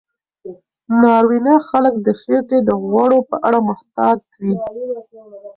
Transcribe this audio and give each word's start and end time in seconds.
ناروینه 1.01 1.55
خلک 1.67 1.93
د 2.05 2.07
خېټې 2.21 2.59
د 2.67 2.69
غوړو 2.85 3.19
په 3.29 3.35
اړه 3.47 3.59
محتاط 3.69 4.19
وي. 4.41 4.55